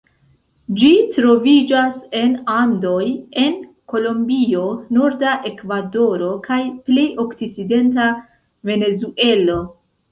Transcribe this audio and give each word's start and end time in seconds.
Ĝi 0.77 0.87
troviĝas 1.17 1.99
en 2.21 2.33
Andoj 2.55 3.03
en 3.43 3.59
Kolombio, 3.95 4.65
norda 4.99 5.37
Ekvadoro, 5.53 6.35
kaj 6.51 6.61
plej 6.91 7.09
okcidenta 7.27 8.11
Venezuelo. 8.73 9.63